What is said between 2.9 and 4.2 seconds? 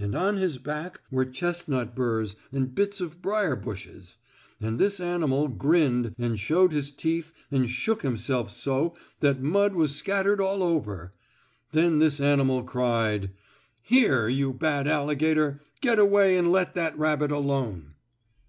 of briar bushes;